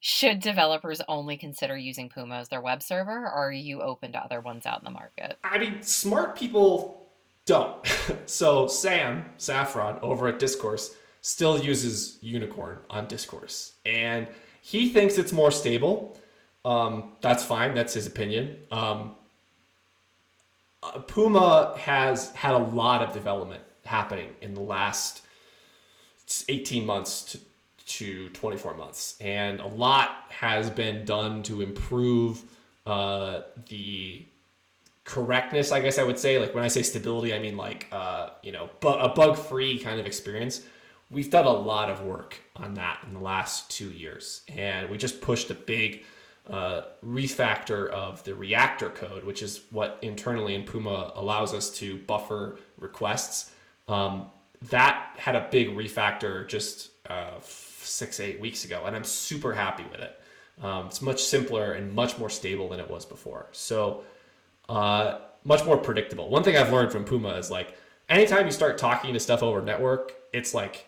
[0.01, 4.19] should developers only consider using Puma as their web server, or are you open to
[4.19, 5.37] other ones out in the market?
[5.43, 7.07] I mean, smart people
[7.45, 7.83] don't.
[8.25, 14.27] so Sam Saffron over at Discourse still uses Unicorn on Discourse, and
[14.61, 16.19] he thinks it's more stable.
[16.65, 17.73] Um, that's fine.
[17.73, 18.57] That's his opinion.
[18.71, 19.15] Um,
[20.93, 25.21] uh, Puma has had a lot of development happening in the last
[26.49, 27.39] 18 months to,
[27.85, 32.43] to 24 months, and a lot has been done to improve
[32.85, 34.25] uh, the
[35.03, 36.39] correctness, I guess I would say.
[36.39, 39.79] Like when I say stability, I mean like uh, you know bu- a bug free
[39.79, 40.61] kind of experience.
[41.11, 44.97] We've done a lot of work on that in the last two years, and we
[44.97, 46.03] just pushed a big
[46.49, 51.97] uh, refactor of the reactor code, which is what internally in Puma allows us to
[51.99, 53.51] buffer requests.
[53.87, 54.27] Um,
[54.69, 59.83] that had a big refactor just uh, six eight weeks ago, and I'm super happy
[59.91, 60.19] with it.
[60.61, 63.47] Um, it's much simpler and much more stable than it was before.
[63.51, 64.03] So
[64.69, 66.29] uh, much more predictable.
[66.29, 67.77] One thing I've learned from Puma is like
[68.09, 70.87] anytime you start talking to stuff over network, it's like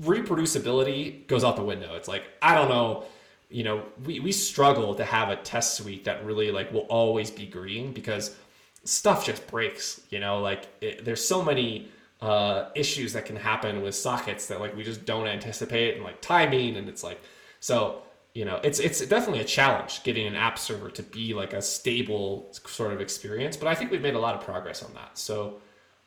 [0.00, 1.94] reproducibility goes out the window.
[1.96, 3.04] It's like I don't know,
[3.50, 7.30] you know, we we struggle to have a test suite that really like will always
[7.30, 8.36] be green because
[8.84, 10.00] stuff just breaks.
[10.10, 11.88] You know, like it, there's so many
[12.20, 16.20] uh, issues that can happen with sockets that like we just don't anticipate and like
[16.20, 17.20] timing and it's like
[17.60, 18.02] so
[18.34, 21.62] you know it's it's definitely a challenge getting an app server to be like a
[21.62, 25.16] stable sort of experience but i think we've made a lot of progress on that
[25.16, 25.60] so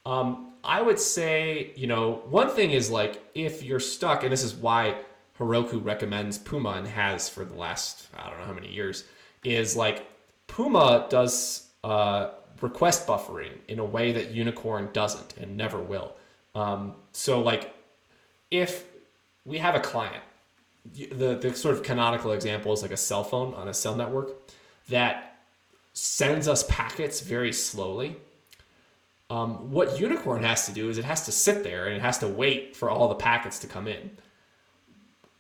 [0.06, 4.44] um, i would say you know one thing is like if you're stuck and this
[4.44, 4.96] is why
[5.42, 9.04] heroku recommends puma and has for the last i don't know how many years
[9.44, 10.08] is like
[10.48, 12.30] puma does uh,
[12.62, 16.16] request buffering in a way that Unicorn doesn't and never will.
[16.56, 17.74] Um, so like
[18.50, 18.86] if
[19.46, 20.24] we have a client,
[20.94, 24.32] the, the sort of canonical example is like a cell phone on a cell network
[24.90, 25.40] that
[25.94, 28.16] sends us packets very slowly.
[29.30, 32.18] Um, what Unicorn has to do is it has to sit there and it has
[32.20, 34.12] to wait for all the packets to come in.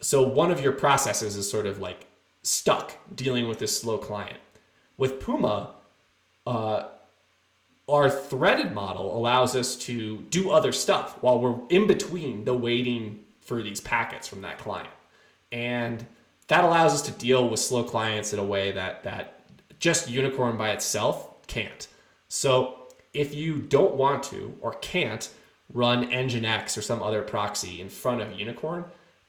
[0.02, 2.08] So one of your processes is sort of like
[2.44, 4.38] stuck dealing with this slow client.
[4.98, 5.76] With Puma,
[6.46, 6.88] uh,
[7.88, 13.20] our threaded model allows us to do other stuff while we're in between the waiting
[13.42, 14.90] for these packets from that client.
[15.52, 16.06] And
[16.48, 19.42] that allows us to deal with slow clients in a way that that
[19.80, 21.88] just Unicorn by itself can't.
[22.28, 25.30] So if you don't want to or can't
[25.74, 28.86] run Nginx or some other proxy in front of Unicorn,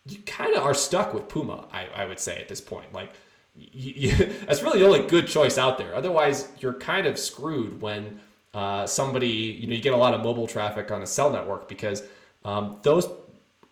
[0.07, 2.93] you kind of are stuck with Puma, I, I would say at this point.
[2.93, 3.15] Like,
[3.55, 5.95] you, you, that's really the only good choice out there.
[5.95, 8.21] Otherwise, you're kind of screwed when
[8.55, 11.69] uh, somebody, you know, you get a lot of mobile traffic on a cell network
[11.69, 12.03] because
[12.45, 13.09] um, those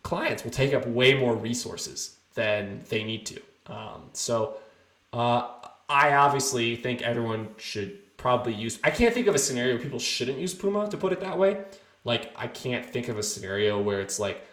[0.03, 3.41] clients will take up way more resources than they need to.
[3.67, 4.59] Um, so
[5.13, 5.49] uh,
[5.89, 8.79] I obviously think everyone should probably use.
[8.85, 11.63] I can't think of a scenario people shouldn't use Puma to put it that way.
[12.05, 14.47] Like I can't think of a scenario where it's like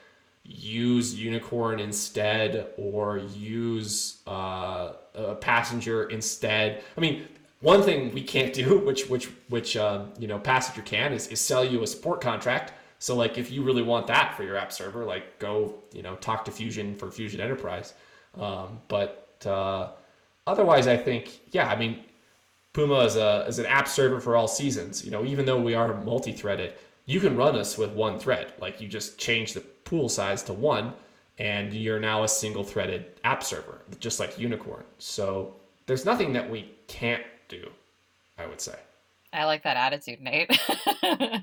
[0.47, 6.83] use Unicorn instead or use uh, a passenger instead.
[6.97, 7.27] I mean,
[7.60, 11.41] one thing we can't do, which which which uh, you know Passenger can, is, is
[11.41, 12.73] sell you a support contract.
[12.99, 16.15] So like if you really want that for your app server, like go you know
[16.15, 17.93] talk to Phusion for Phusion Enterprise.
[18.39, 19.89] Um, but uh,
[20.45, 22.03] otherwise, I think yeah, I mean
[22.73, 25.03] Puma is a is an app server for all seasons.
[25.03, 26.73] You know, even though we are multi-threaded,
[27.05, 28.53] you can run us with one thread.
[28.60, 30.93] Like you just change the pool size to one,
[31.38, 34.84] and you're now a single-threaded app server, just like Unicorn.
[34.97, 37.69] So there's nothing that we can't do,
[38.38, 38.76] I would say.
[39.32, 40.52] I like that attitude, Nate.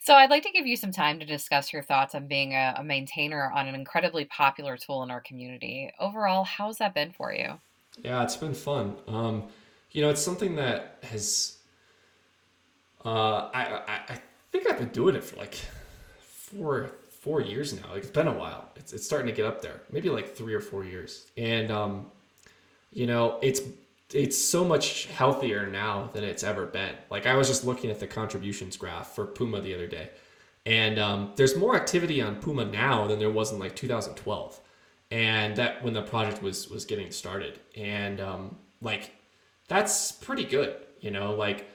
[0.00, 2.74] so, I'd like to give you some time to discuss your thoughts on being a,
[2.78, 5.92] a, maintainer on an incredibly popular tool in our community.
[5.98, 7.60] Overall, how's that been for you?
[8.02, 8.96] Yeah, it's been fun.
[9.06, 9.44] Um,
[9.92, 11.58] you know, it's something that has.
[13.04, 15.56] Uh, I, I I think I've been doing it for like
[16.20, 17.92] four four years now.
[17.92, 18.70] Like it's been a while.
[18.76, 19.82] It's it's starting to get up there.
[19.90, 21.26] Maybe like three or four years.
[21.36, 22.06] And um,
[22.92, 23.60] you know, it's
[24.12, 26.94] it's so much healthier now than it's ever been.
[27.10, 30.10] Like I was just looking at the contributions graph for Puma the other day,
[30.64, 34.60] and um, there's more activity on Puma now than there was in like 2012,
[35.10, 39.12] and that when the project was was getting started, and um, like
[39.68, 41.70] that's pretty good, you know, like.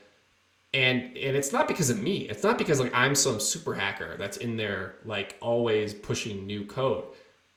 [0.74, 2.28] And, and it's not because of me.
[2.30, 6.66] It's not because like I'm some super hacker that's in there like always pushing new
[6.66, 7.04] code.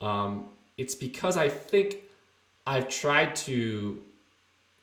[0.00, 1.96] Um, it's because I think
[2.66, 4.02] I've tried to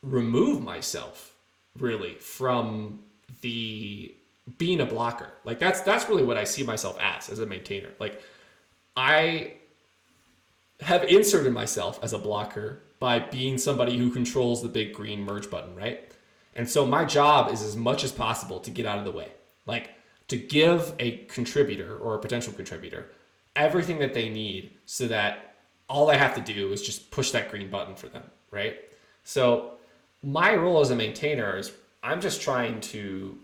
[0.02, 1.36] remove myself
[1.78, 3.00] really from
[3.41, 4.13] the
[4.58, 5.30] being a blocker.
[5.46, 7.89] Like that's that's really what I see myself as as a maintainer.
[8.00, 8.22] Like
[8.96, 9.54] I
[10.82, 15.50] have inserted myself as a blocker by being somebody who controls the big green merge
[15.50, 16.12] button, right?
[16.55, 19.29] And so my job is as much as possible to get out of the way.
[19.65, 19.91] Like
[20.27, 23.07] to give a contributor or a potential contributor
[23.55, 25.55] everything that they need so that
[25.89, 28.77] all I have to do is just push that green button for them, right?
[29.23, 29.73] So
[30.23, 33.37] my role as a maintainer is I'm just trying to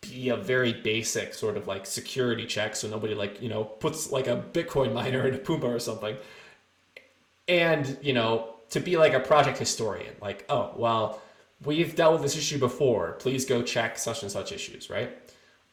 [0.00, 4.12] be a very basic sort of like security check so nobody like you know puts
[4.12, 6.16] like a bitcoin miner in a puma or something
[7.48, 11.20] and you know to be like a project historian like oh well
[11.64, 15.16] we've dealt with this issue before please go check such and such issues right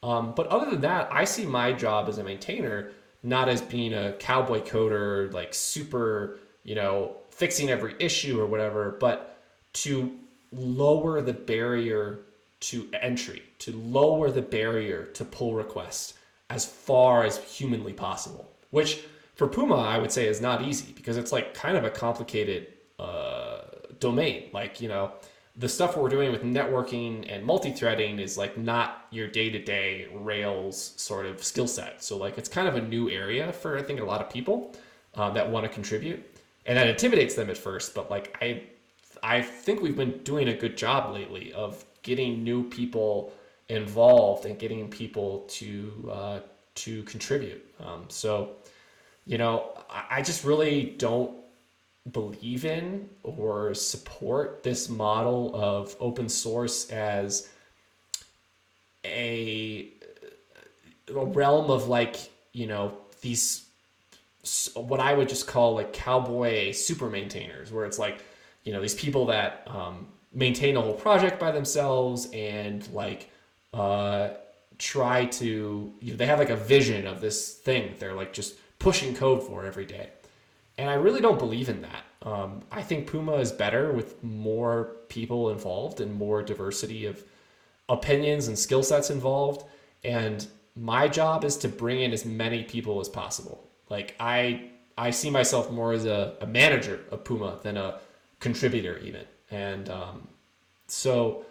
[0.02, 2.90] um, but other than that i see my job as a maintainer
[3.22, 8.96] not as being a cowboy coder like super you know fixing every issue or whatever
[9.00, 10.18] but to
[10.52, 12.20] lower the barrier
[12.60, 16.14] to entry, to lower the barrier to pull requests
[16.48, 19.04] as far as humanly possible, which
[19.34, 22.68] for Puma, I would say is not easy because it's like kind of a complicated
[22.98, 23.62] uh,
[23.98, 24.50] domain.
[24.52, 25.12] Like, you know,
[25.56, 31.26] the stuff we're doing with networking and multi-threading is like not your day-to-day Rails sort
[31.26, 32.02] of skill set.
[32.02, 34.74] So like it's kind of a new area for I think a lot of people
[35.14, 36.24] um, that want to contribute,
[36.66, 37.94] and that intimidates them at first.
[37.94, 38.64] But like I,
[39.22, 43.32] I think we've been doing a good job lately of getting new people
[43.68, 46.40] involved and getting people to uh,
[46.74, 47.64] to contribute.
[47.78, 48.56] Um, so,
[49.24, 51.32] you know, I, I just really don't
[52.10, 57.48] believe in or support this model of open source as
[59.04, 59.88] a,
[61.08, 62.16] a realm of like
[62.52, 63.66] you know these
[64.74, 68.22] what I would just call like cowboy super maintainers, where it's like
[68.64, 73.30] you know these people that um, maintain a whole project by themselves and like
[73.72, 74.30] uh,
[74.78, 78.56] try to you know, they have like a vision of this thing they're like just
[78.78, 80.10] pushing code for every day
[80.78, 82.04] and i really don't believe in that.
[82.22, 87.22] Um, i think puma is better with more people involved and more diversity of
[87.88, 89.66] opinions and skill sets involved.
[90.04, 90.46] And
[90.76, 93.68] my job is to bring in as many people as possible.
[93.90, 97.98] Like i i see myself more as a, a manager of puma than a
[98.40, 99.24] contributor even.
[99.50, 100.28] And um,
[100.86, 101.44] so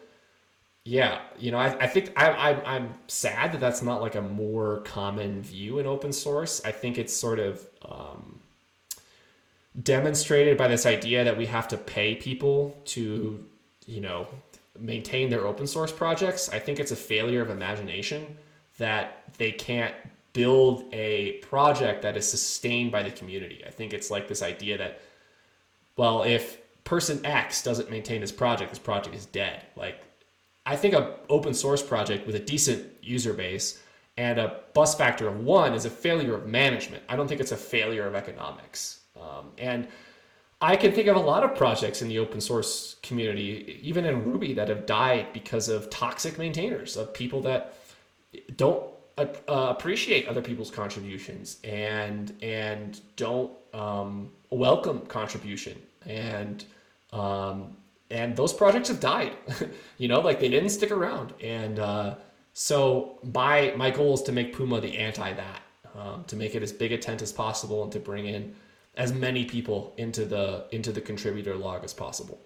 [0.85, 4.21] yeah, you know, I, I think I, I, I'm sad that that's not like a
[4.21, 6.61] more common view in open source.
[6.65, 8.39] I think it's sort of um,
[9.81, 13.43] demonstrated by this idea that we have to pay people to,
[13.85, 14.27] you know,
[14.79, 16.49] maintain their open source projects.
[16.49, 18.37] I think it's a failure of imagination
[18.77, 19.93] that they can't
[20.33, 23.63] build a project that is sustained by the community.
[23.65, 24.99] I think it's like this idea that,
[25.95, 29.63] well, if person X doesn't maintain his project, his project is dead.
[29.75, 30.01] Like
[30.65, 33.81] I think a open source project with a decent user base
[34.17, 37.03] and a bus factor of one is a failure of management.
[37.09, 38.99] I don't think it's a failure of economics.
[39.19, 39.87] Um, and
[40.61, 44.23] I can think of a lot of projects in the open source community, even in
[44.23, 47.75] Ruby, that have died because of toxic maintainers, of people that
[48.55, 48.85] don't
[49.17, 56.65] uh, appreciate other people's contributions and and don't um, welcome contribution and
[57.11, 57.75] um,
[58.09, 59.35] and those projects have died.
[59.97, 61.33] you know, like they didn't stick around.
[61.41, 62.15] And uh,
[62.53, 65.61] so my my goal is to make Puma the anti that,
[65.95, 68.55] um, to make it as big a tent as possible, and to bring in
[68.95, 72.39] as many people into the into the contributor log as possible.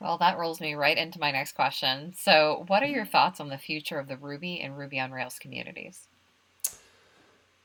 [0.00, 2.14] Well, that rolls me right into my next question.
[2.16, 5.38] So, what are your thoughts on the future of the Ruby and Ruby on Rails
[5.38, 6.06] communities?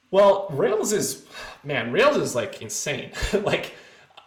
[0.10, 1.26] Well, Rails is,
[1.64, 3.12] man, Rails is like insane.
[3.34, 3.74] like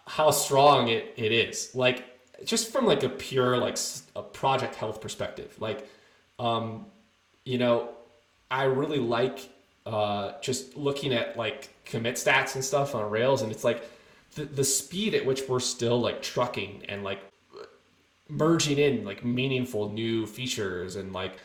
[0.06, 1.74] how strong it, it is.
[1.74, 2.04] Like
[2.44, 3.78] just from like a pure like
[4.14, 5.88] a project health perspective like
[6.38, 6.86] um
[7.44, 7.90] you know
[8.50, 9.48] i really like
[9.86, 13.88] uh just looking at like commit stats and stuff on rails and it's like
[14.34, 17.20] the, the speed at which we're still like trucking and like
[18.28, 21.38] merging in like meaningful new features and like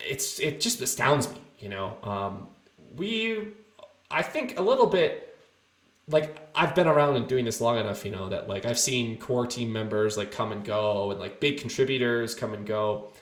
[0.00, 2.46] it's it just astounds me you know um
[2.96, 3.48] we
[4.10, 5.34] i think a little bit
[6.08, 9.16] like I've been around and doing this long enough, you know, that like I've seen
[9.18, 13.12] core team members like come and go and like big contributors come and go.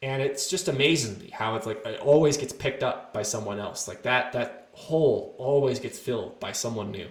[0.00, 3.58] And it's just amazing me how it's like it always gets picked up by someone
[3.58, 3.88] else.
[3.88, 7.08] Like that that hole always gets filled by someone new.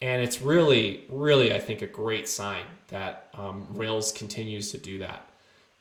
[0.00, 4.98] And it's really, really, I think, a great sign that um, Rails continues to do
[4.98, 5.28] that.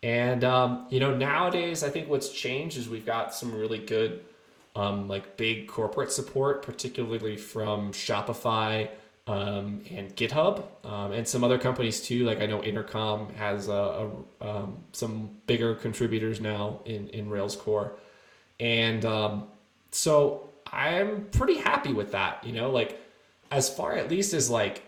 [0.02, 4.24] And um, you know, nowadays, I think what's changed is we've got some really good
[4.76, 8.90] um, like big corporate support, particularly from Shopify
[9.26, 12.26] um, and GitHub um, and some other companies too.
[12.26, 14.10] Like I know Intercom has a,
[14.42, 17.94] a um, some bigger contributors now in, in Rails core.
[18.60, 19.48] And um,
[19.92, 23.00] so I'm pretty happy with that, you know, like
[23.52, 24.84] as far at least as like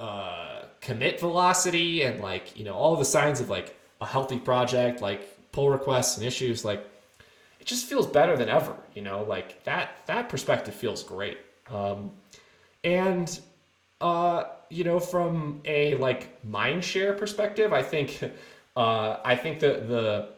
[0.00, 5.00] uh, commit velocity and like, you know, all the signs of like a healthy project,
[5.00, 6.84] like pull requests and issues, like
[7.60, 8.76] it just feels better than ever.
[8.94, 11.38] You know, like that that perspective feels great.
[11.72, 12.10] Um,
[12.86, 13.40] and
[14.00, 18.22] uh, you know, from a like mind share perspective, I think
[18.76, 20.28] uh, I think the,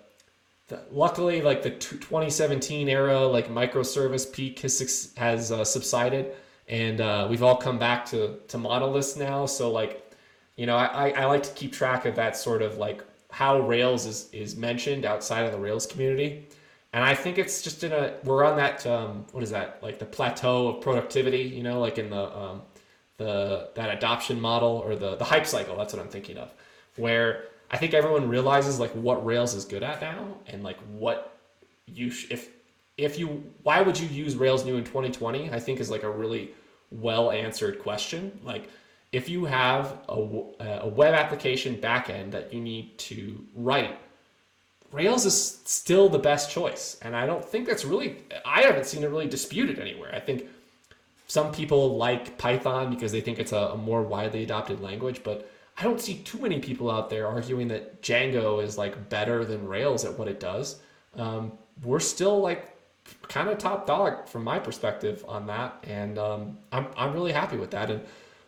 [0.68, 6.32] the luckily like the 2017 era like microservice peak has has uh, subsided,
[6.68, 9.44] and uh, we've all come back to to monoliths now.
[9.44, 10.11] So like,
[10.57, 14.07] you know, I, I like to keep track of that sort of like how Rails
[14.07, 16.49] is is mentioned outside of the Rails community
[16.93, 19.99] and I think it's just in a we're on that um, what is that like
[19.99, 22.62] the plateau of productivity, you know, like in the um,
[23.18, 25.76] the that adoption model or the the hype cycle.
[25.76, 26.53] That's what I'm thinking of,
[26.97, 31.39] where I think everyone realizes like what Rails is good at now and like what
[31.86, 32.49] you sh- if
[32.97, 35.51] if you why would you use Rails new in 2020?
[35.51, 36.53] I think is like a really
[36.91, 38.41] well answered question.
[38.43, 38.70] Like
[39.12, 40.14] if you have a,
[40.82, 43.99] a web application backend that you need to write,
[44.93, 46.99] Rails is still the best choice.
[47.03, 50.14] And I don't think that's really, I haven't seen it really disputed anywhere.
[50.14, 50.47] I think
[51.26, 55.51] some people like Python because they think it's a, a more widely adopted language, but
[55.76, 59.68] I don't see too many people out there arguing that Django is like better than
[59.68, 60.80] Rails at what it does.
[61.16, 61.53] Um,
[61.84, 62.74] we're still like
[63.28, 67.57] kind of top dog from my perspective on that, and um, I'm I'm really happy
[67.57, 67.91] with that.
[67.91, 68.01] And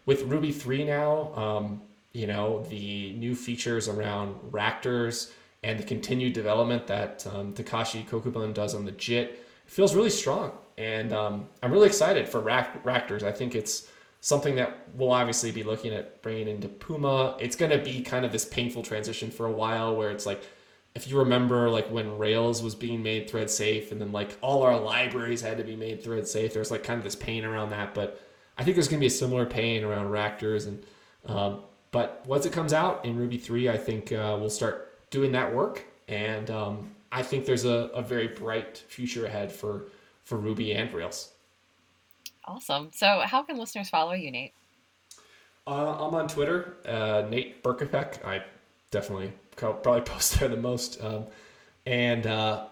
[0.07, 1.83] with Ruby three now, um,
[2.13, 5.33] you know the new features around Ractors
[5.63, 10.53] and the continued development that um, Takashi Kokubun does on the JIT feels really strong,
[10.79, 13.23] and um, I'm really excited for Ractors.
[13.23, 13.89] I think it's
[14.21, 17.37] something that we'll obviously be looking at bringing into Puma.
[17.41, 20.43] It's going to be kind of this painful transition for a while, where it's like
[20.95, 24.63] if you remember like when Rails was being made thread safe and then like all
[24.63, 27.71] our libraries had to be made thread safe, there's like kind of this pain around
[27.71, 27.95] that.
[27.95, 28.21] But
[28.59, 30.85] I think there's gonna be a similar pain around Ractors and
[31.27, 35.33] um, but once it comes out in Ruby 3, I think uh, we'll start doing
[35.33, 35.85] that work.
[36.09, 39.87] And um, I think there's a, a very bright future ahead for,
[40.25, 41.33] for Ruby and Rails.
[42.45, 42.91] Awesome.
[42.93, 44.55] So, how can listeners follow you, Nate?
[45.67, 48.25] Uh, I'm on Twitter, uh, Nate Berkopec.
[48.25, 48.43] I
[48.91, 51.03] definitely probably post there the most.
[51.03, 51.27] Um,
[51.87, 52.67] and uh,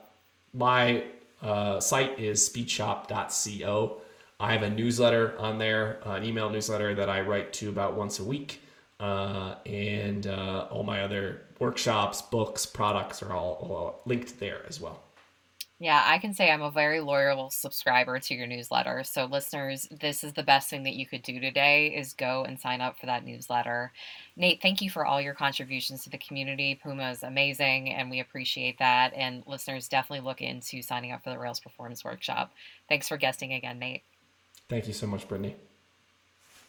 [0.54, 1.04] my
[1.42, 4.00] uh, site is speedshop.co.
[4.40, 8.20] I have a newsletter on there, an email newsletter that I write to about once
[8.20, 8.60] a week.
[9.00, 14.80] Uh, and uh, all my other workshops, books, products are all, all linked there as
[14.80, 15.02] well.
[15.80, 19.04] Yeah, I can say I'm a very loyal subscriber to your newsletter.
[19.04, 22.58] So listeners, this is the best thing that you could do today is go and
[22.58, 23.92] sign up for that newsletter.
[24.36, 26.74] Nate, thank you for all your contributions to the community.
[26.82, 29.14] Puma is amazing and we appreciate that.
[29.14, 32.52] And listeners definitely look into signing up for the Rails Performance Workshop.
[32.88, 34.02] Thanks for guesting again, Nate.
[34.68, 35.54] Thank you so much, Brittany.